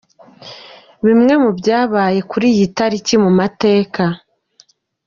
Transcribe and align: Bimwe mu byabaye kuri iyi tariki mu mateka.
Bimwe 1.05 1.33
mu 1.43 1.49
byabaye 1.59 2.19
kuri 2.31 2.45
iyi 2.53 2.65
tariki 2.77 3.15
mu 3.23 3.31
mateka. 3.39 4.03